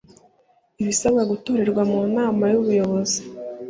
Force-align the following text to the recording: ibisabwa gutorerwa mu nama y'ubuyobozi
ibisabwa 0.81 1.21
gutorerwa 1.31 1.81
mu 1.91 1.99
nama 2.17 2.43
y'ubuyobozi 2.51 3.19